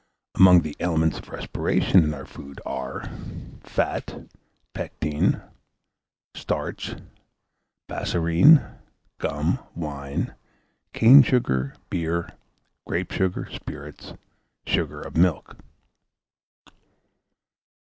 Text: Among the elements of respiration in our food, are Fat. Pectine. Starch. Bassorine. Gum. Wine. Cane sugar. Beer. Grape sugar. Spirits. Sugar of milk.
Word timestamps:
Among 0.33 0.63
the 0.63 0.75
elements 0.79 1.19
of 1.19 1.29
respiration 1.29 2.03
in 2.03 2.15
our 2.15 2.25
food, 2.25 2.59
are 2.65 3.07
Fat. 3.61 4.27
Pectine. 4.73 5.43
Starch. 6.35 6.95
Bassorine. 7.87 8.65
Gum. 9.19 9.59
Wine. 9.75 10.33
Cane 10.91 11.21
sugar. 11.21 11.75
Beer. 11.91 12.31
Grape 12.87 13.11
sugar. 13.11 13.47
Spirits. 13.51 14.13
Sugar 14.65 15.01
of 15.03 15.15
milk. 15.15 15.57